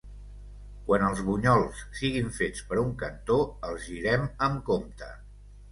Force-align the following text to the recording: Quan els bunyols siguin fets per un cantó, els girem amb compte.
Quan 0.87 1.05
els 1.09 1.21
bunyols 1.27 1.83
siguin 1.99 2.33
fets 2.41 2.67
per 2.73 2.81
un 2.87 2.91
cantó, 3.05 3.39
els 3.71 3.87
girem 3.93 4.29
amb 4.49 4.69
compte. 4.73 5.17